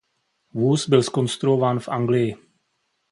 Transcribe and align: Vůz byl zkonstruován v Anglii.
Vůz 0.53 0.89
byl 0.89 1.03
zkonstruován 1.03 1.79
v 1.79 1.89
Anglii. 1.89 2.35